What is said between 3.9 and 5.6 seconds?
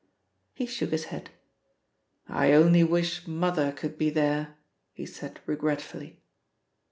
be there," he said